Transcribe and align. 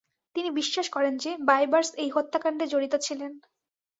তিনি 0.35 0.49
বিশ্বাস 0.51 0.87
করেন 0.89 1.13
যে, 1.17 1.31
বাইবার্স 1.47 1.89
এই 1.95 2.09
হত্যাকান্ডে 2.09 2.65
জড়িত 2.67 2.93
ছিলেন। 3.01 3.31